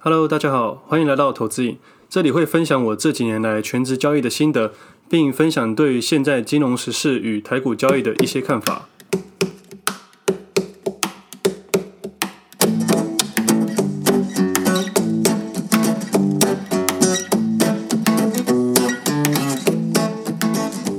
[0.00, 1.76] Hello，大家好，欢迎来到投资影。
[2.08, 4.72] 这里会分享我这几年来全职交易的心得，
[5.10, 8.88] 并分享对于现在金融时事与台股交易的一些看法。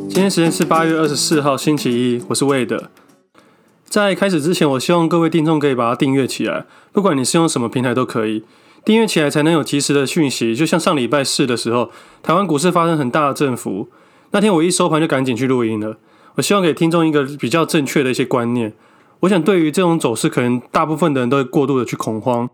[0.10, 2.88] 今天时间是八月二十四号星期一，我是 Wade。
[3.86, 8.44] 在开始之前，我希望各位听众可以把它订阅起来，不管你是用什么平台都可以。
[8.86, 10.56] 订阅起来才能有及时的讯息。
[10.56, 11.92] 就像上礼拜四的时候，
[12.24, 13.90] 台湾股市发生很大的振幅，
[14.32, 15.98] 那天我一收盘就赶紧去录音了。
[16.36, 18.74] 我希望给听众一个比较正确的一些观念。
[19.22, 22.50] 我想对于这种走势，可能大部分的人都会过度的去恐慌，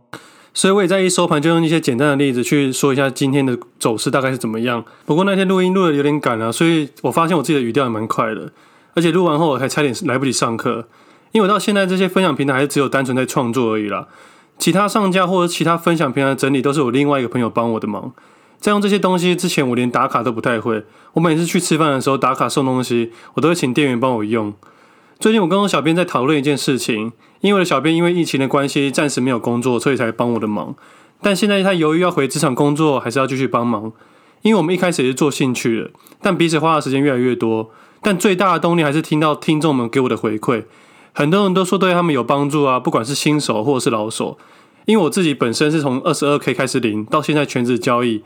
[0.53, 4.83] 所以我也在一收盘就用一些简单的例子去说一下今天的走势大概是怎么样。
[5.05, 8.51] 不过那天录音录的有点赶啊，所以我发现我自己的语调也蛮快的，
[8.95, 10.87] 而且录完后我还差点来不及上课。
[11.33, 14.07] 因为我到现在这些分享平台还是只有单纯在创作而已啦，
[14.57, 18.13] 其他上架或者其他分享平台的整理都是我另外一个朋友帮我的忙。
[18.57, 20.83] 在用这些东西之前，我连打卡都不太会。
[21.13, 24.53] 我每次去吃饭的时候打卡送东西，我都会请店员帮我用。
[25.19, 30.73] 最近我跟我小编在讨论一件事情，因为我的小编因为疫情的关系暂时没有工作，所以才帮我的忙。
[31.21, 33.91] 但现在他由于要回职场工作，还是要继续帮忙。
[34.41, 35.91] 因为我们一开始也是做兴趣的，
[36.21, 37.71] 但彼此花的时间越来越多。
[38.01, 40.63] 但最大的动力还是听到听众们给我的回馈。
[41.17, 44.37] 很多人都说对他们有帮助啊，不管是新手或者是老手。
[44.83, 48.21] 因为我自己本身是从二十二 K 开始领，到现在全职交易，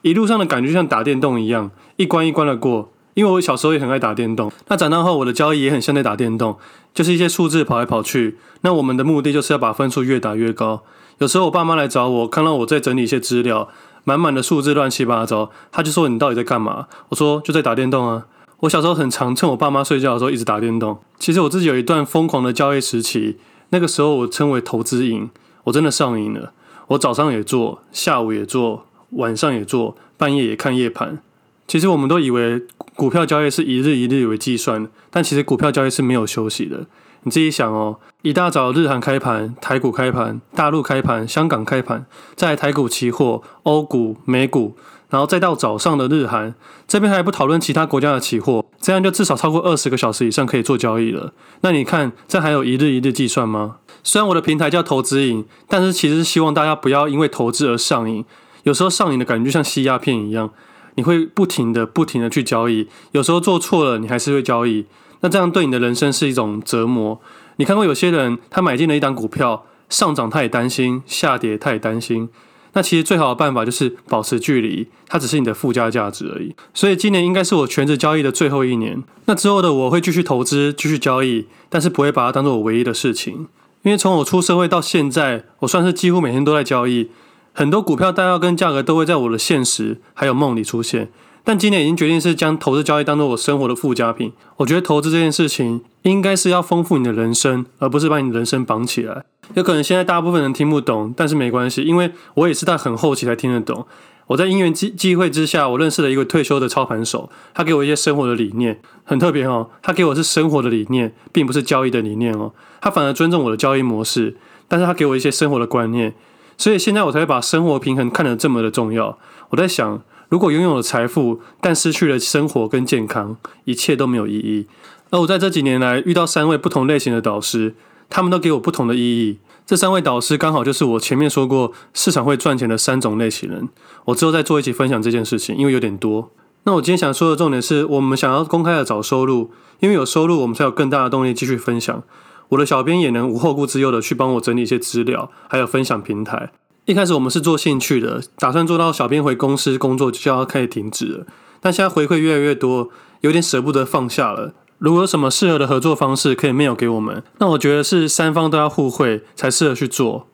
[0.00, 2.90] 一路上的感觉就像打电动一样，一关一关的过。
[3.12, 6.56] 因为我小时候也很爱打电动，那长大后我的交易也很像在打电动，
[6.94, 8.38] 就是一些数字跑来跑去。
[8.62, 10.82] 那我们的目的就是要把分数越打越高。
[11.18, 13.68] 有时候我爸妈来找我，看到我在整理一些资料，
[14.04, 16.86] 满满的数字乱七八糟，他就说，你到底在干嘛？
[17.10, 18.24] 我说就在打电动啊。
[18.62, 20.96] 我小时候很常趁我爸妈睡觉的时候一直打电动。
[21.18, 23.36] 其实我自己有一段疯狂的交易时期，
[23.70, 25.28] 那个时候我称为投资瘾，
[25.64, 26.52] 我真的上瘾了。
[26.88, 31.18] 我早上也做，下午也做，晚上也做，半夜也看夜盘。
[31.66, 32.62] 其实我们都以为
[32.94, 36.86] 股票交易是一日一日为计算，但其实股票交易是没有休息的。
[37.24, 42.06] 你自己想哦，一大早日韩开盘，台股开盘，大陆开盘，香港开盘，
[42.36, 44.76] 在台股期货、欧股、美股。
[45.12, 46.54] 然后再到早上的日韩，
[46.88, 51.34] 这边还不讨论其他国家的期货，这样就至少超过二十个小时以上可以做交易了。
[51.60, 53.76] 那你看，这还有一日一日计算吗？
[54.02, 58.24] 虽然我的平台叫投资瘾，但是其实是希望大家不要因为投资而上瘾。
[58.62, 60.48] 有时候上瘾的感觉就像吸鸦片一样，
[60.94, 62.88] 你会不停的、不停的去交易。
[63.10, 64.86] 有时候做错了，你还是会交易。
[65.20, 67.20] 那这样对你的人生是一种折磨。
[67.56, 72.30] 你看过有些人，他买进了一档股票，上涨他也担心，下跌他也担心。
[72.74, 76.54] 那其实最好的办法就是保持距离，它只是你的附加价值而已。
[76.72, 79.02] 所以今年应该是我全职交易的最后一年。
[79.26, 83.46] 那之后的我会继续投资，继续交易，但是不会把它当做我唯一的事情。
[83.82, 87.10] 因为从我出社会到现在，我算是几乎每天都在交易，
[87.52, 91.10] 很多股票弹药跟价格都会在我的现实还有梦里出现。
[91.44, 94.32] 但今年已经决定是将投资交易当做我生活的附加品。
[94.58, 99.24] 我觉得投资这件事情应该是要丰富你的人生，而不是把你的人生绑起来。
[99.54, 103.86] 有可能现在大部分人听不懂，但是没关系，因为我也是在很后期才听得懂。
[104.28, 109.68] 我在因缘际际会之下，我认识了一个退休的操盘手，他给我一些生活的理念，很特别哦。
[109.82, 112.52] 他给我是生活的理念，并不是交易的理念哦。
[112.80, 114.36] 他反而尊重我的交易模式，
[114.68, 116.14] 但是他给我一些生活的观念，
[116.56, 119.18] 所以现在我才会把生活平衡看得这么的重要。
[119.50, 120.00] 我在想，
[120.32, 124.66] 如果拥有了财富，但失去了生活跟健康，一切都没有意义。
[125.10, 127.74] 而我在这几年来遇到三位不同类型的导师。
[128.14, 129.38] 他们都给我不同的意义。
[129.64, 133.70] 这三位导师刚好就是我前面说过市场会赚钱的三种类型人。
[134.04, 136.30] 我之后再做一起分享这件事情，因为有点多。
[136.64, 139.50] 那我今天想说的重点是我们想要公开的找收入，
[139.80, 142.02] 因为有收入，我们才有更大的动力继续分享。
[142.50, 146.52] 我的小编也能无后顾之忧的去帮我整理一些资料，还有分享平台。
[146.84, 151.26] 一开始我们是做兴趣的，打算做到小编回公司工作就要开始停止了。
[151.60, 152.90] 但现在回馈越来越多，
[153.20, 154.52] 有点舍不得放下了。
[154.78, 160.26] 如果有什么适合的合作方式可以 mail 给我们，那我觉得是三方都要互惠才适合去做。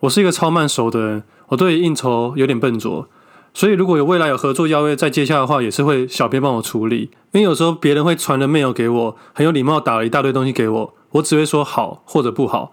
[0.00, 3.06] 我是一个超慢熟的人，我对应酬有点笨拙，
[3.54, 7.10] 所以如果有未来有合作邀约再接洽的话，也是会小编帮我处理。
[7.30, 12.72] 因为有时候别人会传了 mail 给我，很有礼貌打了一大堆东西给我，我只会说好或者不好，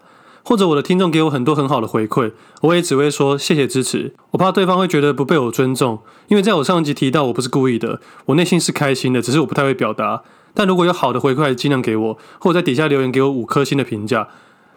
[0.50, 2.32] 或者我的听众给我很多很好的回馈，
[2.62, 4.12] 我也只会说谢谢支持。
[4.32, 10.24] 我怕对方会觉得不被我尊重，因为在我上一集提到我不是故意的，我内心是开心的，只是我不太会表达。
[10.52, 14.26] 但如果有好的回馈，尽量给我，或者在底下留言给我五颗星的评价。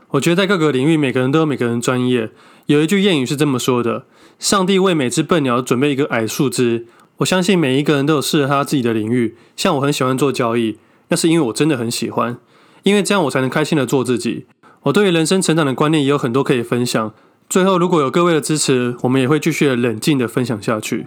[0.10, 2.30] 我觉得在各个领域，每个人都有每个人专业。
[2.68, 4.06] 有一句谚语是这么说的
[4.38, 6.86] ：“上帝为每只笨鸟准备一个矮树枝。”
[7.18, 9.36] 我相信每一个人都有适合他自己的领域。
[9.56, 10.78] 像我很喜欢做交易，
[11.08, 12.38] 那是因为我真的很喜欢，
[12.84, 14.46] 因为这样我才能开心的做自己。
[14.84, 17.14] 我对于人生成长的观念也有很多可以分享。
[17.50, 21.06] 最后，如果有各位的支持，我们也会继续冷静的分享下去。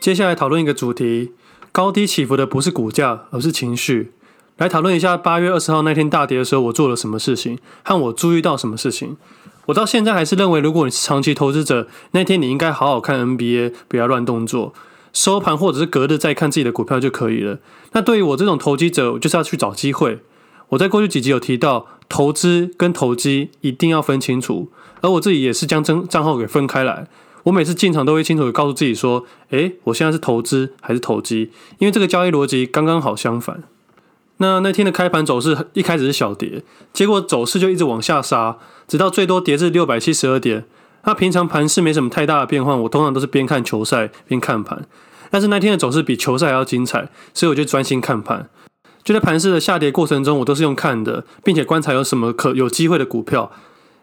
[0.00, 1.32] 接下来讨论一个主题：
[1.72, 4.12] 高低起伏的不是股价，而是情绪。
[4.56, 9.16] 来讨论一下八月二十号那天大跌的时候，我做了什么事情，和我注意到什么事情。
[9.66, 14.72] 我到现在还是认为，如果你是长期投资者，那天你应该好好看 NBA，不要乱动作，
[15.12, 17.58] 收盘或者是隔日再看自己的股票就可以了。
[17.92, 20.20] 那对于我这种投机者，我就是要去找机会。
[20.70, 24.70] 我在过去几集有提到，投资跟投机一定要分清楚，
[25.00, 27.08] 而我自己也是将账账号给分开来。
[27.44, 33.62] 我每次进场都会清楚地告诉自己说：“诶，我现在是投资还是投机？”因为这个交易逻辑刚刚好相反。
[34.36, 36.62] 那那天的开盘走势一开始是小跌，
[36.92, 40.66] 结果走势就一直往下杀，直到最多跌至六百七十二点。
[41.04, 44.86] 那平常盘势没什么太大的变化，我通常都是边看球赛边看盘。
[45.30, 48.48] 但是那天的走势比球赛还要精彩，所以我就专心看盘。
[49.02, 53.50] 就在盘势的下跌过程中，我都是用看的，并且观察有什么可有机会的股票。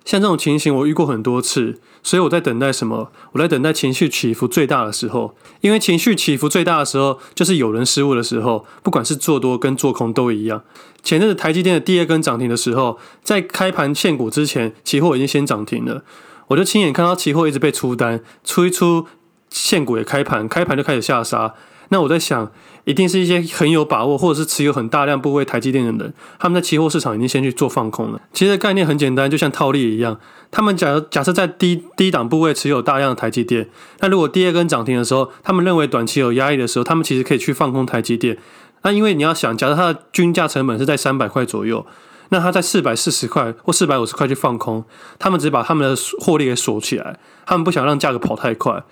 [0.06, 3.12] 像这种情形，我遇过很多次，所以我在等待什么？
[3.34, 10.64] 我在等待情绪起伏最大的时候，因为情绪起伏最大的时候，就是有人失误的时候，不管是做多跟做空都一样。
[11.04, 16.04] 前阵子台积电的第二根涨停的时候，在开盘限股之前，期货已经先涨停了，
[16.48, 19.06] 我就亲眼看到期货一直被出单，出一出
[19.50, 21.54] 现股也开盘，开盘就开始下杀。
[21.90, 22.52] 那我在想，
[22.84, 28.20] 一定是一些很有把握，或者是持有很大量部位台积电的人，他们在期货市场已经先去做放空了。
[28.34, 30.20] 其实概念很简单，就像套利一样。
[30.52, 38.38] 他们假假设在低低档部位持有大量的台积电，那如果第二根涨停的时候，他们认为短期有压力的时候，他们其实可以去放空台积电。
[38.84, 41.86] 那因为你要想，假设它的均价成本是在三百块左右，
[42.30, 44.84] 那他在四百四十块或四百五十块去放空，
[45.18, 48.84] 他们只把他们的获利给锁起来，他们不想让价格跑太快。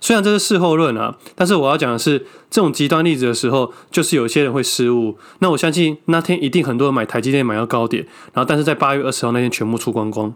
[0.00, 5.16] 虽然这是事后论啊，但是我要讲的是，这种极端例子的时候，就是有些人会失误。
[5.38, 10.34] 那我相信那天一定很多人买台积电买到高点，然后但是在八月二十号那天全部出光光。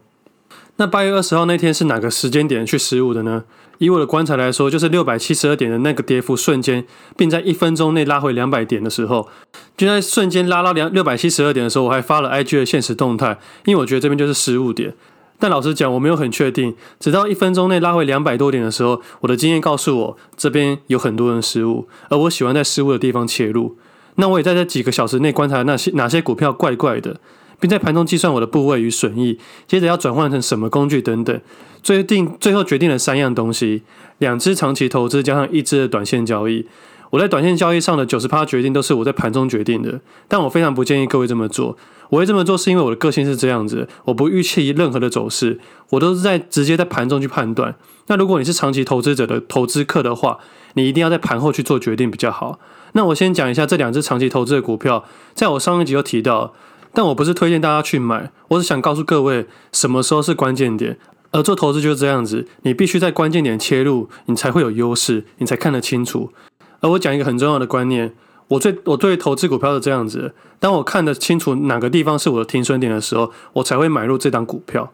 [0.78, 3.44] 那八月二十号那天是哪个时间点去失误的呢？
[3.78, 6.86] 以我的观察来说，就是六百七十二点的那个跌幅瞬间，
[7.16, 9.28] 并在一分钟内拉回两百点的时候，
[9.76, 14.94] 就在瞬间拉到两六百七十二点的时候，我还发了 IG 的限时动态，因为我觉得这边就是失误点。
[15.38, 16.74] 但老实讲，我没有很确定。
[16.98, 23.76] 直到一分钟内拉回两百多点的时候，我的经验告诉我，这边有很多人失误，而我喜欢在失误的地方切入。
[24.14, 27.20] 那我也在这几个小时内观察那些哪些股票怪怪的，
[27.60, 31.40] 并在盘中计算我的部位与损益，接着要转换成什么工具等等。
[31.82, 33.82] 最定最后决定了三样东西：
[34.18, 36.66] 两支长期投资加上一支的短线交易。
[37.10, 41.76] 我在短线交易上的九十趴决定都是我在盘中决定的，但我非常不建议各位这么做。
[42.10, 45.60] 我会这么做是因为我的个性是这样子，我不预期任何的走势，
[45.90, 47.74] 我都是在直接在盘中去判断。
[48.08, 50.38] 那如果你是长期投资者的投资客的话，
[50.74, 52.58] 你一定要在盘后去做决定比较好。
[52.92, 55.04] 那我先讲一下这两只长期投资的股票，
[55.34, 56.54] 在我上一集有提到，
[56.96, 60.96] 但我不是推荐大家去买，我只想告诉各位什么时候是关键点。
[61.30, 66.32] 而做投资就是这样子，你必须在关键点切入，你才会有优势，你才看得清楚。
[66.80, 68.14] 而我讲一个很重要的观念。
[68.48, 74.90] 我最我对投资股票是这样子，当我看得清楚哪个地方是我的停损点的时候，我才会买入这档股票。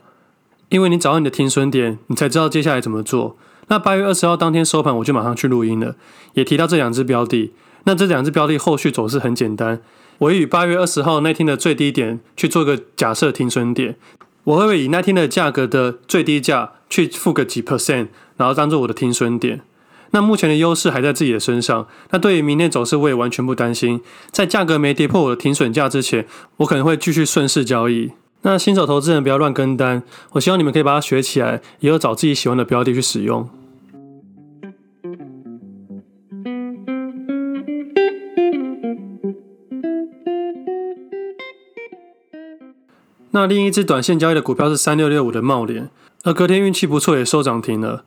[0.71, 3.37] 因为你找到你的停损点，你才知道接下来怎么做。
[3.69, 5.95] 那八月二十号当天收盘，我就马上去录音了，
[6.33, 7.53] 也提到这两只标的。
[7.85, 9.81] 那这两只标的后续走势很简单，
[10.19, 13.97] 我以八月二十号那天的最低点去做个假设停损点，
[14.45, 19.63] 我会以那天的价格的最低价去付个几 percent，然后当做我的停损点。
[20.15, 21.89] 那目前的优势还在自己的身上。
[22.11, 24.01] 那对于明天走势，我也完全不担心。
[24.31, 26.27] 在价格没跌破我的停损价之前，
[26.59, 28.13] 我可能会继续顺势交易。
[28.43, 33.49] 那新手投资人不要乱跟单，我希望你们可以把它学起来，以后找自己喜欢的标的去使用。
[43.33, 45.91] 那另一只短线交易的股票是三六六五的茂联，
[46.23, 48.05] 而隔天运气不错，也收涨停了。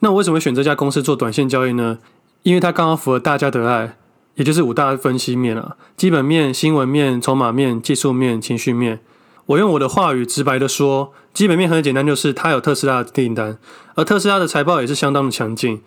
[0.00, 1.98] 那我为什么选这家公司做短线交易呢？
[2.42, 3.96] 因为它刚好符合大家的爱，
[4.34, 9.00] 也就是五大分析面啊：基本面、新闻面、筹码面、技术面、情绪面。
[9.46, 13.58] 我用我的话语直白的说，基本面很简单，就是它有特斯拉的订单，
[13.94, 15.80] 而特斯拉的财报也是相当的强劲。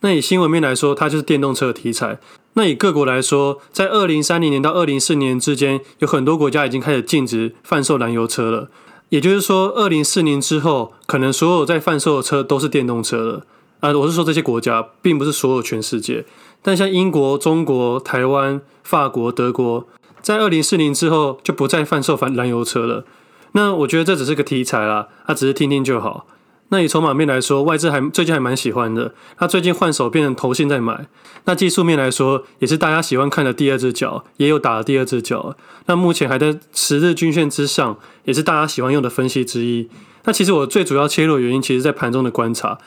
[0.00, 2.18] 那以新闻面来说，它就是电动车的题材。
[2.58, 8.68] 那以各国来说，在二零三零年到二零四年之间，有很多国家已经开始禁止贩售燃油车了。
[9.10, 13.46] 也就是说，二零四零之后，可能所有在贩售的车都是电动车了。
[13.78, 16.26] 啊，我是说这些国家，并不是所有全世界。
[16.60, 19.86] 但像英国、中国、台湾、法国、德国，
[20.20, 23.04] 在二零四零之后就不再贩售燃燃油车了。
[23.52, 26.26] 那我觉得这只是个题材啦，啊、只是听听就好。
[26.70, 29.14] 那以筹码面来说，外资还最近还蛮喜欢的。
[29.38, 31.06] 那最近换手变成投信在买。
[31.44, 35.56] 那技术面来说，也是大家喜欢看的第二只脚，也有打了第二只脚。
[35.86, 39.88] 那目前还在十日均线之上，也是大家喜欢用的分析之一。
[40.24, 42.78] 那其实我最主要切入的原因，其实在盘中的观察。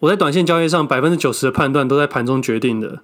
[0.00, 3.00] 我在短线交易上百分之九十的判断都在盘中决定的。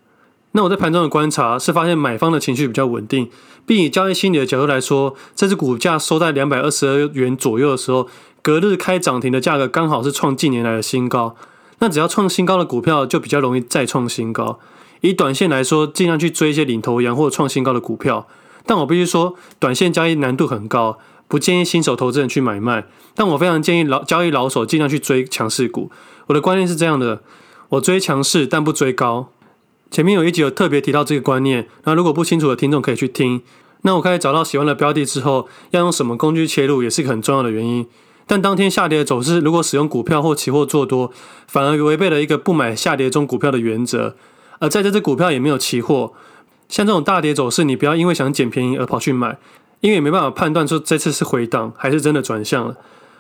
[0.53, 3.29] 那我在盘中的观察是发现买方的情绪比较稳定，
[3.67, 8.09] 并以交易心理的角度来说，这只股价收在两百二十二元左右的时候，
[8.45, 11.35] 隔日开涨停的价格刚好是创近年来的新高。
[11.79, 14.61] 那只要创新高的股票就比较容易再创新高。
[15.01, 18.29] 以短线来说，尽量去追一些领头羊或创新高的股票。
[18.67, 22.85] 但我必须说，短线交易难度很高，不建议新手投资人去买卖。
[23.15, 25.91] 但我非常建议老交易老手尽量去追强势股。
[26.27, 27.23] 我的观念是这样的：
[27.71, 29.31] 我追强势，但不追高。
[29.91, 33.41] 前面有一集有特别提到这个观念，那如果不清楚的听众可以去听。
[33.87, 37.87] 那我开始找到喜欢的标的之后，要用什么工具切入也是一个很重要的原因。
[38.27, 41.13] 但当天下跌的走势，如果使用股票或期货做多，
[41.47, 44.17] 反而违背了一个不买下跌中股票的原则。
[44.61, 46.13] 而在这只股票也没有期货，
[46.69, 49.39] 像这种大跌走势，你不要因为想捡便宜而跑去买，
[49.81, 52.77] 因为没办法判断说这次是回档还是真的转向了。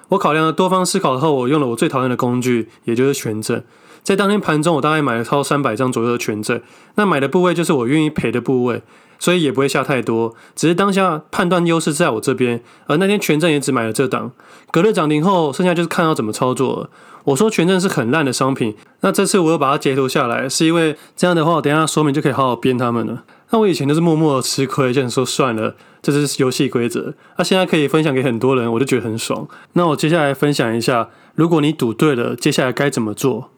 [0.08, 3.62] 我考量了多方思考后，我用了我最讨厌的工具，也就是权证。
[4.02, 6.60] 在当天盘中，我大概买了超三百张左右的权证，
[6.94, 8.82] 那买的部位就是我愿意赔的部位，
[9.18, 10.34] 所以也不会下太多。
[10.54, 14.32] 只是当下判断优势在我这边，而那天权证也只买了这档。
[14.70, 16.90] 隔日涨停后，剩下就是看要怎么操作了。
[17.24, 23.24] 我说权证是很烂的商品，那这次我又把它截图下来，是因为这样的话，我等下说明就可以好好编他们了。
[23.50, 27.14] 那我以前都是默默的吃亏，就想说算了，这是游戏规则。
[27.38, 29.46] 那现在可以分享给很多人，我就觉得很爽。
[29.72, 33.50] 那我接下来分享一下，如果你赌对了，接下来该怎么做？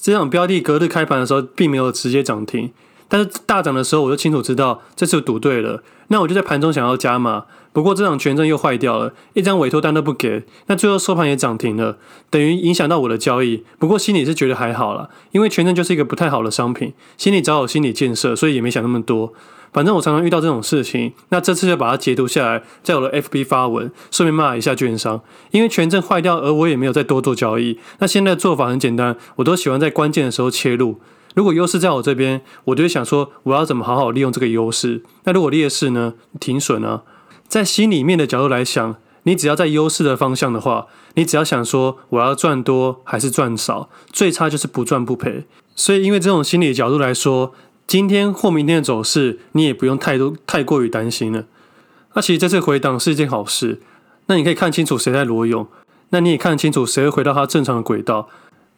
[0.00, 2.72] 这场标的隔日开盘的时候，并没有直接涨停，
[3.12, 5.82] 但是大涨的时候，我就清楚知道这次赌对了。
[6.08, 10.46] 那我就在盘中想要加码，不过这场权证又坏掉了，一张委托单都不给。
[10.68, 11.98] 那最后收盘也涨停了，
[12.30, 13.64] 等于影响到我的交易。
[13.78, 19.34] 不过心里是觉得还好啦，因为权证就是一个不太好的商品，心里早有心理建设，所以也没想那么多。
[19.74, 27.78] 反正我常常遇到这种事情，那这次就把它截图下来，在我的 FB 发文，顺便骂一下券商，因为权证坏掉，而我也没有再多做交易。
[27.98, 30.98] 那现在的做法很简单，我都喜欢在关键的时候切入。
[31.34, 35.02] 如果优势在我这边，我就会想说，我要怎么好好利用这个优势。
[35.24, 36.14] 那如果劣势呢？
[36.38, 37.02] 停损啊。
[37.48, 45.44] 在心里面的角度来想，你只要在优势的方向的话，你只要想说我要赚多还是赚少，最差就是不赚不赔。
[45.74, 47.52] 所以因为这种心理角度来说。
[47.84, 51.44] 今天或明天的走势，你也不用太多太过于担心了。
[52.14, 53.82] 那其实这次回档是一件好事。
[54.26, 55.66] 那你可以看清楚谁在裸泳，
[56.08, 58.28] 那你也看清楚谁会回到它正常的轨道。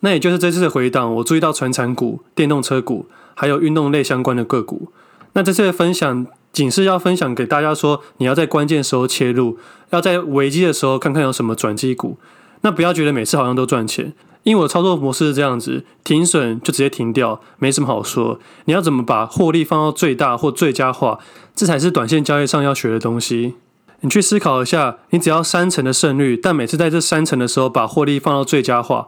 [0.05, 4.93] 那也就是这次的回档，我注意到传产股、电动车股，还有运动类相关的个股。
[5.33, 9.57] 那这次的分享，仅是要分享给大家说，你要在关键时候切入，
[9.89, 12.19] 要在危机的时候看看有什么转机股。
[12.61, 14.13] 那不要觉得每次好像都赚钱。
[14.43, 18.39] 因为我操作模式是这样子，停损就直接停掉，没什么好说。
[18.67, 21.19] 你要怎么把获利放到最大或最佳化，
[21.55, 23.55] 这才是短线交易上要学的东西。
[24.01, 29.07] 你去思考一下，你只要三成的胜率，但每次在这三成的时候把获利放到最佳化，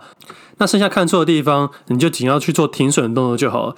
[0.59, 3.76] 那剩下看错的地方，你就仅要去做停损的动作就好了。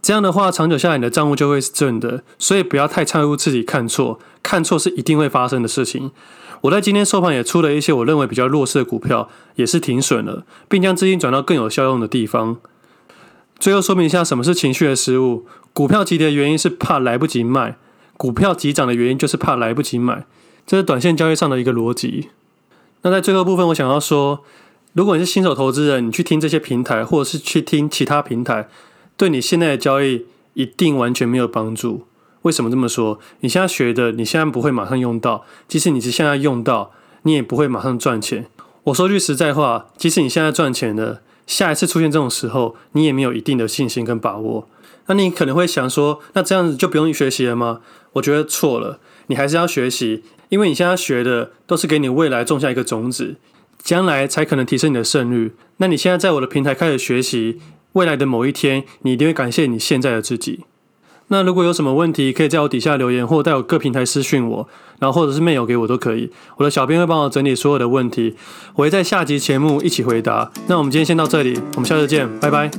[0.00, 2.22] 这样的话，长久下来你的账户就会是正的。
[2.38, 6.12] 所以不要太在乎自己看错，看错是一定会发生的事情。
[6.62, 12.56] 我在今天收盘也出了一些我认为比较弱势的股票，也是停损了，并将资金转到更有效用的地方。
[13.58, 15.46] 最后说明一下什么是情绪的失误。
[15.72, 17.76] 股票急跌的原因是怕来不及卖，
[18.18, 20.26] 股票急涨的原因就是怕来不及买，
[20.66, 22.28] 这是短线交易上的一个逻辑。
[23.02, 24.44] 那在最后部分，我想要说，
[24.92, 28.68] 如果你是新手投资人，你去听这些平台，或者是去听其他平台，
[29.16, 32.06] 对你现在的交易一定完全没有帮助。
[32.42, 33.20] 为什么这么说？
[33.40, 36.90] 你现在学的，你现在不会马上用到；即使你是现在用到，
[37.22, 38.46] 你也不会马上赚钱。
[38.84, 44.68] 我说句实在话，即使你现在赚钱了，下一次出现这种时候，你也没有一定的信心跟把握。
[45.08, 47.80] 那你可能会想说，那这样子就不用学习了吗？
[48.14, 53.36] 我觉得错了，你还是要学习，因为你现在学的都是给你未来种下一个种子，
[53.82, 55.52] 将来才可能提升你的胜率。
[55.78, 57.58] 那你现在在我的平台开始学习，
[57.92, 60.60] 未来的某一天，你一定会感谢你现在的自己。
[61.30, 66.30] 那如果有什么问题，可以在我底下留言，或在我各平台私讯我，然后或者是 mail 给我都可以。
[66.56, 68.34] 我的小编会帮我整理所有的问题，
[68.76, 70.50] 我会在下集节目一起回答。
[70.68, 72.70] 那我们今天先到这里，我们下次见，拜拜。